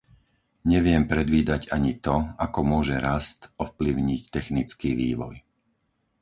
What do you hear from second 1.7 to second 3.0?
ani to, ako môže